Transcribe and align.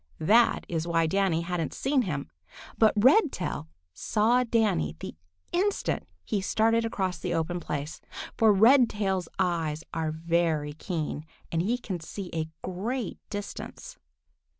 That 0.17 0.65
is 0.67 0.87
why 0.87 1.05
Danny 1.05 1.41
hadn't 1.41 1.75
seen 1.75 2.01
him. 2.01 2.31
But 2.75 2.93
Redtail 2.97 3.67
saw 3.93 4.43
Danny 4.43 4.95
the 4.99 5.13
instant 5.51 6.07
he 6.23 6.41
started 6.41 6.83
across 6.85 7.19
the 7.19 7.35
open 7.35 7.59
place, 7.59 8.01
for 8.35 8.51
Redtail's 8.51 9.29
eyes 9.37 9.83
are 9.93 10.09
very 10.11 10.73
keen, 10.73 11.27
and 11.51 11.61
he 11.61 11.77
can 11.77 11.99
see 11.99 12.31
a 12.33 12.49
great 12.63 13.19
distance. 13.29 13.99